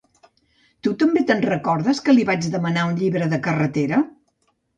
[0.87, 4.03] Tu també te'n recordes que li vaig demanar un llibre de carretera?